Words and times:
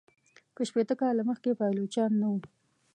که 0.55 0.61
شپیته 0.69 0.95
کاله 0.99 1.21
مخکي 1.29 1.51
پایلوچان 1.59 2.11
نه 2.21 2.27
وه. 2.31 2.39